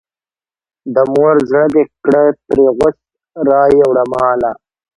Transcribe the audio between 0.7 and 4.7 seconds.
د مور زړه دې کړه ترې غوڅ رایې وړه ماله.